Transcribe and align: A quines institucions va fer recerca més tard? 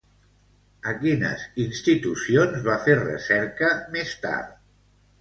A 0.91 0.95
quines 1.03 1.43
institucions 1.65 2.67
va 2.71 2.81
fer 2.89 2.99
recerca 3.05 3.73
més 3.97 4.21
tard? 4.29 4.61